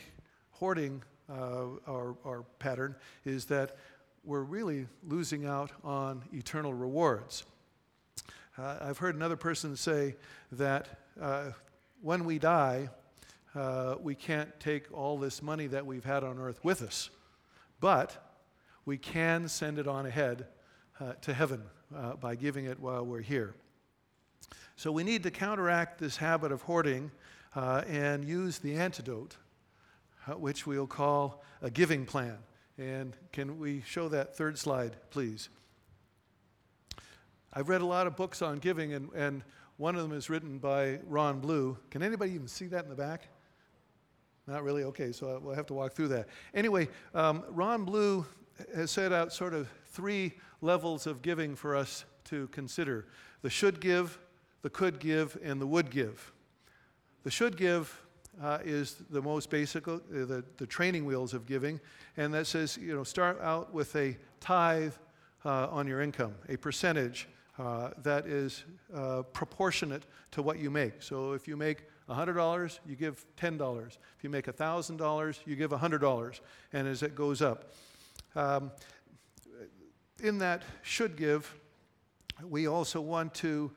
[0.52, 3.78] hoarding uh, our, our pattern is that
[4.24, 7.46] we're really losing out on eternal rewards.
[8.58, 10.16] Uh, I've heard another person say
[10.52, 10.88] that
[11.20, 11.52] uh,
[12.02, 12.90] when we die,
[13.56, 17.10] uh, we can't take all this money that we've had on earth with us,
[17.80, 18.40] but
[18.86, 20.48] we can send it on ahead
[21.00, 21.62] uh, to heaven
[21.96, 23.54] uh, by giving it while we're here.
[24.76, 27.12] So we need to counteract this habit of hoarding
[27.56, 29.38] and use the antidote
[30.36, 32.38] which we'll call a giving plan.
[32.78, 35.50] And can we show that third slide, please?
[37.54, 39.44] I've read a lot of books on giving, and, and
[39.78, 41.78] one of them is written by Ron Blue.
[41.90, 43.30] Can anybody even see that in the back?
[44.46, 44.84] Not really?
[44.84, 46.28] Okay, so we'll have to walk through that.
[46.54, 48.26] Anyway, um, Ron Blue
[48.76, 53.08] has set out sort of three levels of giving for us to consider
[53.42, 54.20] the should give,
[54.62, 56.34] the could give, and the would give.
[57.24, 58.02] The should give
[58.41, 61.80] uh, is the most basic, uh, the, the training wheels of giving.
[62.17, 64.93] And that says, you know, start out with a tithe
[65.45, 67.28] uh, on your income, a percentage
[67.60, 71.02] uh, that is uh, proportionate to what you make.
[71.02, 73.88] So if you make $100, you give $10.
[73.88, 76.39] If you make $1,000, you give $100.
[76.73, 77.73] And as it goes up.
[78.36, 78.71] Um,
[80.21, 81.54] in that should give,
[82.43, 83.71] we also want to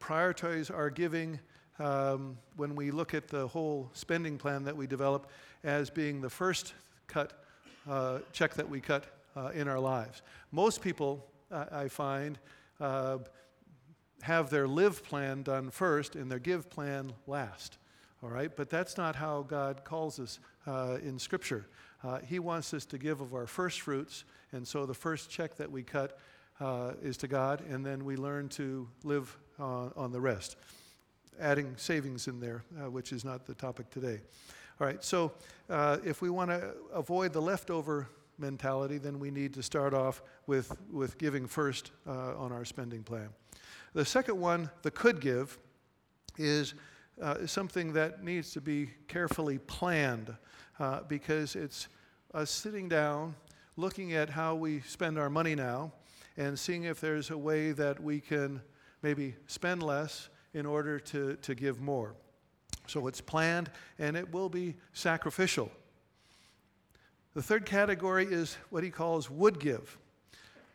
[0.00, 1.40] prioritize our giving
[1.78, 5.30] um, when we look at the whole spending plan that we develop
[5.64, 6.74] as being the first
[7.06, 7.44] cut
[7.88, 10.20] uh, check that we cut uh, in our lives.
[10.52, 12.38] Most people, I find,
[12.80, 13.18] uh,
[14.20, 17.78] have their live plan done first and their give plan last.
[18.22, 21.66] All right, but that's not how God calls us uh, in Scripture.
[22.04, 25.56] Uh, he wants us to give of our first fruits, and so the first check
[25.56, 26.18] that we cut
[27.02, 30.56] is to God, and then we learn to live on the rest,
[31.40, 34.20] adding savings in there, uh, which is not the topic today.
[34.80, 35.32] All right, so
[35.68, 40.22] uh, if we want to avoid the leftover mentality, then we need to start off
[40.46, 43.28] with, with giving first uh, on our spending plan.
[43.94, 45.58] The second one, the could give,
[46.36, 46.74] is
[47.20, 50.34] uh, something that needs to be carefully planned
[50.78, 51.88] uh, because it's
[52.34, 53.34] us sitting down,
[53.76, 55.92] looking at how we spend our money now,
[56.36, 58.60] and seeing if there's a way that we can
[59.02, 62.14] maybe spend less in order to, to give more.
[62.86, 65.70] So it's planned and it will be sacrificial.
[67.34, 69.98] The third category is what he calls would give.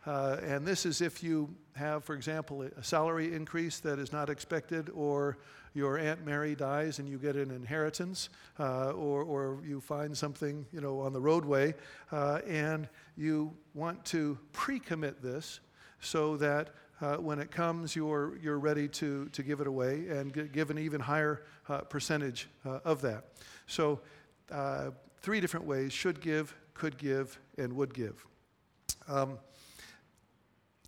[0.06, 4.30] Uh, and this is if you have, for example, a salary increase that is not
[4.30, 5.38] expected, or
[5.74, 10.66] your Aunt Mary dies and you get an inheritance, uh, or, or you find something
[10.72, 11.74] you know, on the roadway,
[12.12, 15.62] uh, and you want to pre commit this
[16.02, 16.72] so that
[17.04, 20.78] uh, when it comes, you're, you're ready to, to give it away and give an
[20.78, 23.26] even higher uh, percentage uh, of that.
[23.68, 24.00] So,
[24.50, 28.26] uh, three different ways should give, could give, and would give.
[29.10, 29.38] Um,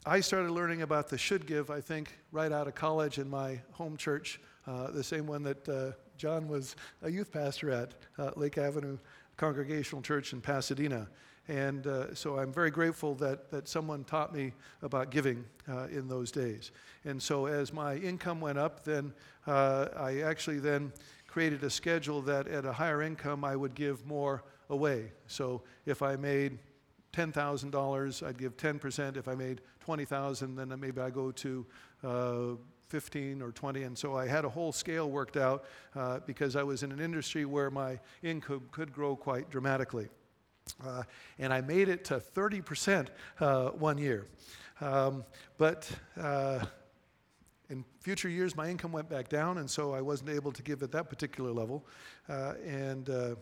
[0.05, 3.59] I started learning about the should give, I think, right out of college in my
[3.71, 7.93] home church, uh, the same one that uh, John was a youth pastor at,
[8.37, 8.97] Lake Avenue
[9.35, 11.09] Congregational Church in Pasadena.
[11.47, 16.07] And uh, so I'm very grateful that, that someone taught me about giving uh, in
[16.07, 16.71] those days.
[17.03, 19.13] And so as my income went up, then
[19.45, 20.91] uh, I actually then
[21.27, 25.11] created a schedule that at a higher income I would give more away.
[25.27, 26.57] So if I made
[27.13, 29.17] $10,000, I'd give 10%.
[29.17, 31.65] If I made 20,000, then maybe I go to
[32.03, 32.39] uh,
[32.87, 33.83] 15 or 20.
[33.83, 36.99] And so I had a whole scale worked out uh, because I was in an
[36.99, 40.09] industry where my income could grow quite dramatically.
[40.83, 41.03] Uh,
[41.39, 43.07] and I made it to 30%
[43.39, 44.25] uh, one year.
[44.81, 45.23] Um,
[45.57, 46.65] but uh,
[47.69, 50.83] in future years, my income went back down, and so I wasn't able to give
[50.83, 51.85] at that particular level.
[52.27, 53.35] Uh, and uh,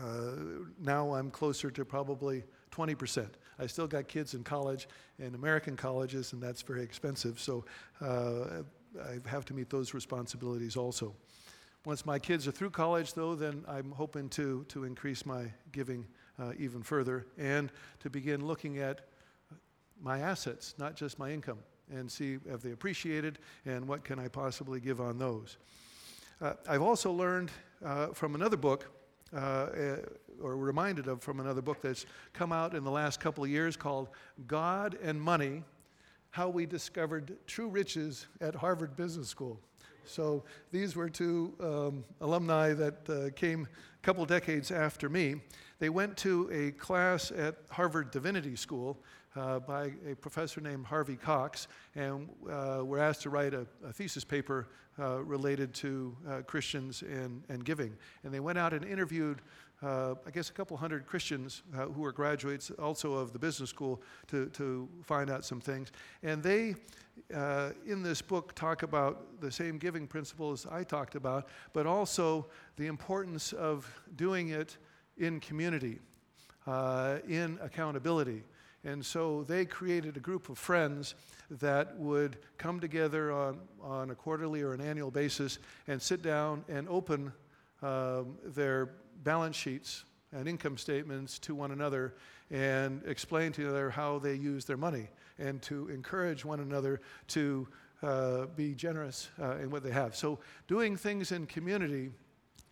[0.00, 0.32] uh,
[0.80, 3.28] now I'm closer to probably 20%.
[3.58, 7.64] I still got kids in college, in American colleges, and that's very expensive, so
[8.00, 11.14] I have to meet those responsibilities also.
[11.84, 16.06] Once my kids are through college, though, then I'm hoping to, to increase my giving
[16.38, 19.06] uh, even further and to begin looking at
[20.00, 21.58] my assets, not just my income,
[21.90, 25.58] and see have they appreciated and what can I possibly give on those.
[26.40, 27.50] Uh, I've also learned
[27.84, 28.90] uh, from another book,
[29.34, 29.96] uh, eh,
[30.42, 33.76] or reminded of from another book that's come out in the last couple of years
[33.76, 34.08] called
[34.46, 35.62] God and Money
[36.30, 39.60] How We Discovered True Riches at Harvard Business School.
[40.04, 40.42] So
[40.72, 45.36] these were two um, alumni that uh, came a couple decades after me.
[45.82, 48.96] They went to a class at Harvard Divinity School
[49.34, 51.66] uh, by a professor named Harvey Cox
[51.96, 54.68] and uh, were asked to write a, a thesis paper
[55.00, 57.96] uh, related to uh, Christians and, and giving.
[58.22, 59.42] And they went out and interviewed,
[59.82, 63.68] uh, I guess, a couple hundred Christians uh, who were graduates also of the business
[63.68, 65.90] school to, to find out some things.
[66.22, 66.76] And they,
[67.84, 72.86] in this book, talk about the same giving principles I talked about, but also the
[72.86, 74.76] importance of doing it
[75.22, 75.98] in community,
[76.66, 78.42] uh, in accountability.
[78.84, 81.14] And so they created a group of friends
[81.60, 86.64] that would come together on, on a quarterly or an annual basis and sit down
[86.68, 87.32] and open
[87.82, 88.90] um, their
[89.22, 92.14] balance sheets and income statements to one another
[92.50, 95.08] and explain to each other how they use their money
[95.38, 97.68] and to encourage one another to
[98.02, 100.16] uh, be generous uh, in what they have.
[100.16, 102.10] So, doing things in community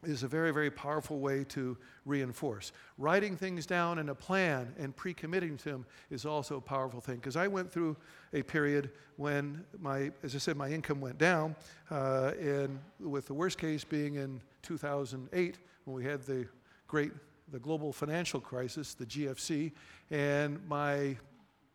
[0.02, 2.72] is a very, very powerful way to reinforce.
[2.96, 7.00] Writing things down in a plan and pre committing to them is also a powerful
[7.00, 7.16] thing.
[7.16, 7.96] Because I went through
[8.32, 11.54] a period when my, as I said, my income went down,
[11.90, 16.46] uh, and with the worst case being in 2008 when we had the
[16.86, 17.12] great,
[17.53, 19.72] the global financial crisis, the GFC,
[20.11, 21.16] and my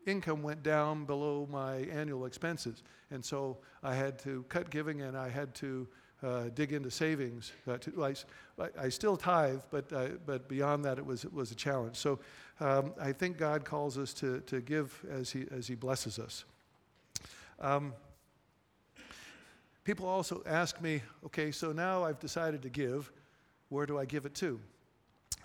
[0.05, 2.83] income went down below my annual expenses.
[3.11, 5.87] And so I had to cut giving and I had to
[6.23, 7.51] uh, dig into savings.
[7.67, 8.15] Uh, to, I,
[8.79, 11.97] I, still tithe, but, uh, but beyond that, it was, it was a challenge.
[11.97, 12.19] So
[12.59, 16.45] um, I think God calls us to, to give as he, as he blesses us.
[17.59, 17.93] Um,
[19.83, 23.11] people also ask me, okay, so now I've decided to give,
[23.69, 24.59] where do I give it to?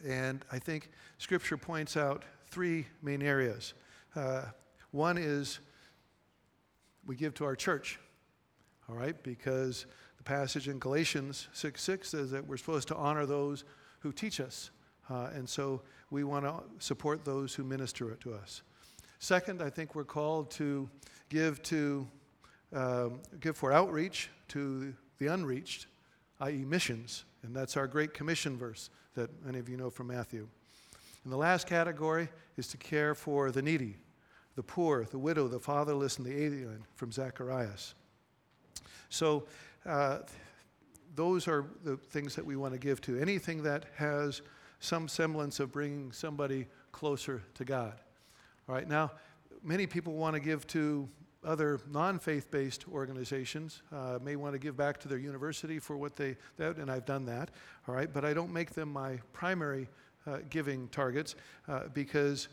[0.07, 3.75] And I think Scripture points out three main areas.
[4.17, 4.45] Uh,
[4.93, 5.61] one is
[7.07, 7.99] we give to our church,
[8.89, 9.87] all right, because
[10.21, 13.65] the passage in Galatians 6 6 says that we're supposed to honor those
[14.01, 14.71] who teach us
[15.09, 18.63] Uh, and so we want to support those who minister to us.
[19.19, 20.89] Second, I think we're called to
[21.31, 22.07] give to
[22.73, 25.87] um, give for outreach to the unreached,
[26.41, 30.47] i.e., missions, and that's our Great Commission verse that many of you know from Matthew.
[31.25, 33.97] And the last category is to care for the needy,
[34.55, 37.95] the poor, the widow, the fatherless, and the alien from Zacharias.
[39.09, 39.45] So,
[39.91, 40.21] uh,
[41.17, 43.19] those are the things that we want to give to.
[43.19, 44.43] Anything that has
[44.79, 47.95] some semblance of bringing somebody closer to God.
[48.69, 49.11] All right, now,
[49.65, 51.09] many people want to give to
[51.43, 56.15] other non-faith based organizations uh, may want to give back to their university for what
[56.15, 57.51] they that and i've done that
[57.89, 59.89] all right but i don't make them my primary
[60.27, 61.37] uh, giving targets
[61.67, 62.49] uh, because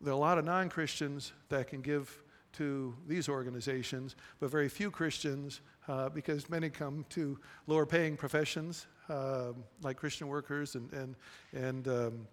[0.00, 2.22] there are a lot of non-christians that can give
[2.52, 8.86] to these organizations but very few christians uh, because many come to lower paying professions
[9.08, 11.16] um, like christian workers and and
[11.52, 12.26] and um,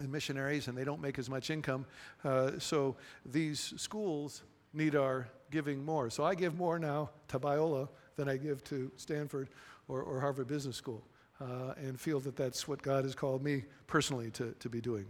[0.00, 1.86] and missionaries, and they don't make as much income.
[2.24, 4.42] Uh, so these schools
[4.72, 6.10] need our giving more.
[6.10, 9.50] So I give more now to Biola than I give to Stanford
[9.88, 11.04] or, or Harvard Business School,
[11.40, 15.06] uh, and feel that that's what God has called me personally to, to be doing.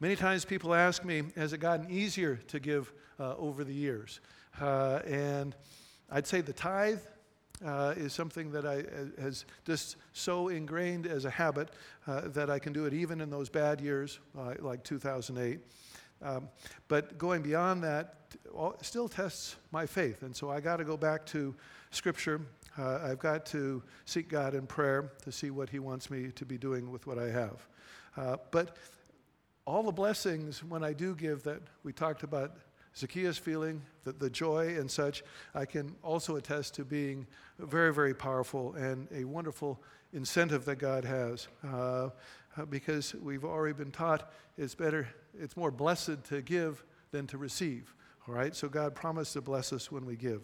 [0.00, 4.20] Many times people ask me, has it gotten easier to give uh, over the years?
[4.60, 5.54] Uh, and
[6.10, 7.00] I'd say the tithe
[7.64, 11.70] uh, is something that I uh, has just so ingrained as a habit
[12.06, 14.18] uh, that I can do it even in those bad years,
[14.60, 15.60] like 2008.
[16.22, 16.48] Um,
[16.88, 18.16] but going beyond that
[18.82, 20.22] still tests my faith.
[20.22, 21.54] And so I got to go back to
[21.90, 22.40] Scripture.
[22.76, 26.44] Uh, I've got to seek God in prayer to see what He wants me to
[26.44, 27.68] be doing with what I have.
[28.16, 28.76] Uh, but
[29.66, 32.56] all the blessings when I do give that we talked about
[32.96, 37.26] Zacchaeus feeling, the, the joy and such, I can also attest to being
[37.58, 41.48] very, very powerful and a wonderful incentive that God has.
[41.66, 42.10] Uh,
[42.70, 47.94] because we've already been taught it's better, it's more blessed to give than to receive.
[48.28, 50.42] All right, so God promised to bless us when we give.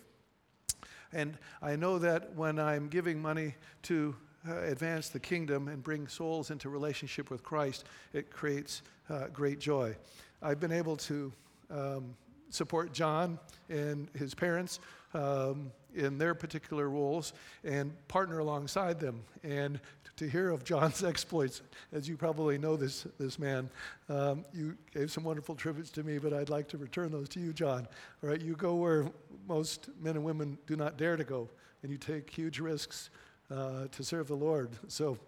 [1.12, 4.16] And I know that when I'm giving money to
[4.48, 9.58] uh, advance the kingdom and bring souls into relationship with Christ, it creates uh, great
[9.58, 9.94] joy.
[10.42, 11.32] I've been able to
[11.70, 12.14] um,
[12.48, 13.38] support John
[13.68, 14.80] and his parents
[15.14, 17.32] um, in their particular roles
[17.64, 19.22] and partner alongside them.
[19.42, 19.80] And
[20.16, 21.62] to hear of John's exploits,
[21.92, 23.68] as you probably know this, this man,
[24.08, 27.40] um, you gave some wonderful tributes to me, but I'd like to return those to
[27.40, 27.88] you, John.
[28.22, 29.10] All right, you go where
[29.48, 31.48] most men and women do not dare to go,
[31.82, 33.10] and you take huge risks
[33.50, 34.70] uh, to serve the Lord.
[34.88, 35.18] So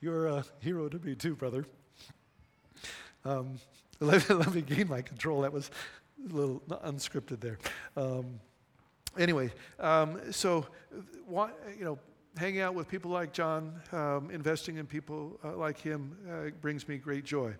[0.00, 1.64] you're a hero to me, too, brother.
[3.24, 3.58] Um,
[4.00, 5.42] let, let, me gain my control.
[5.42, 5.70] That was
[6.28, 7.58] a little unscripted there.
[7.96, 8.40] Um,
[9.16, 10.66] anyway, um, so
[11.28, 11.98] you know,
[12.36, 16.88] hanging out with people like John, um, investing in people uh, like him uh, brings
[16.88, 17.54] me great joy.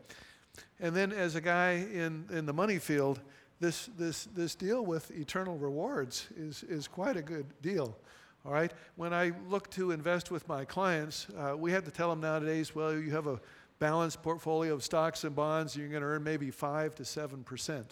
[0.80, 3.20] And then, as a guy in, in the money field,
[3.60, 7.96] this, this, this deal with eternal rewards is, is quite a good deal.
[8.45, 8.72] All right?
[8.97, 12.74] When I look to invest with my clients, uh, we have to tell them nowadays,
[12.74, 13.40] well, you have a
[13.78, 17.84] balanced portfolio of stocks and bonds, you're going to earn maybe 5 to 7%.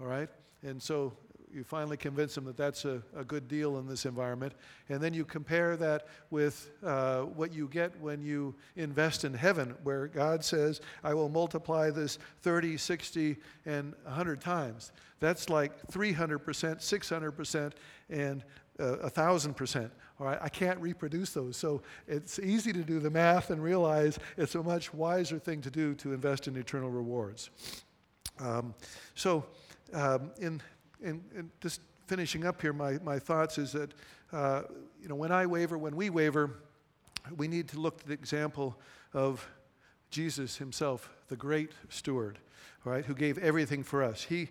[0.00, 0.28] All right?
[0.62, 1.12] And so
[1.54, 4.54] you finally convince them that that's a, a good deal in this environment.
[4.88, 9.74] And then you compare that with uh, what you get when you invest in heaven,
[9.84, 14.90] where God says, I will multiply this 30, 60, and 100 times.
[15.20, 17.72] That's like 300%, 600%,
[18.10, 18.44] and
[18.78, 19.90] uh, 1,000%.
[20.20, 21.56] All right, I can't reproduce those.
[21.56, 25.70] So it's easy to do the math and realize it's a much wiser thing to
[25.70, 27.50] do to invest in eternal rewards.
[28.38, 28.74] Um,
[29.14, 29.44] so,
[29.92, 30.60] um, in
[31.02, 33.92] and, and just finishing up here, my, my thoughts is that,
[34.32, 34.62] uh,
[35.00, 36.50] you know, when I waver, when we waver,
[37.36, 38.78] we need to look to the example
[39.12, 39.46] of
[40.10, 42.38] Jesus himself, the great steward,
[42.84, 44.22] right, who gave everything for us.
[44.22, 44.48] He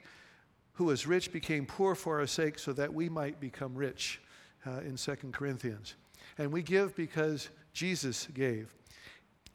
[0.74, 4.22] who was rich became poor for our sake so that we might become rich
[4.66, 5.96] uh, in 2 Corinthians.
[6.38, 8.74] And we give because Jesus gave.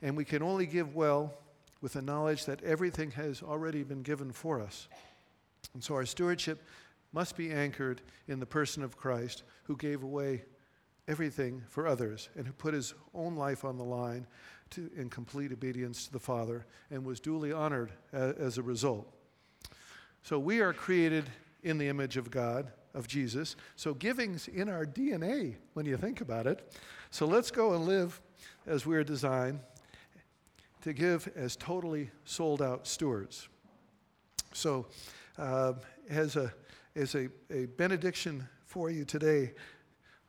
[0.00, 1.34] And we can only give well
[1.80, 4.88] with the knowledge that everything has already been given for us.
[5.74, 6.62] And so our stewardship
[7.12, 10.44] must be anchored in the person of Christ who gave away
[11.08, 14.26] everything for others and who put his own life on the line
[14.70, 19.17] to, in complete obedience to the Father and was duly honored as, as a result.
[20.22, 21.24] So we are created
[21.62, 23.56] in the image of God, of Jesus.
[23.76, 26.72] So giving's in our DNA when you think about it.
[27.10, 28.20] So let's go and live
[28.66, 29.60] as we are designed
[30.82, 33.48] to give as totally sold out stewards.
[34.52, 34.86] So,
[35.38, 35.74] uh,
[36.08, 36.52] as a
[36.96, 39.52] as a, a benediction for you today,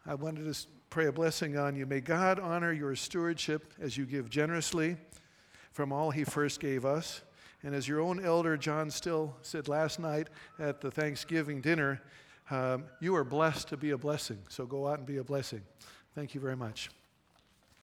[0.06, 1.86] I wanted to pray a blessing on you.
[1.86, 4.98] May God honor your stewardship as you give generously.
[5.72, 7.22] from all He first gave us.
[7.64, 10.30] And as your own elder John Still said last night
[10.60, 12.02] at the Thanksgiving dinner,
[12.52, 14.40] um, you are blessed to be a blessing.
[14.50, 15.62] So go out and be a blessing.
[16.16, 16.90] Thank you very much.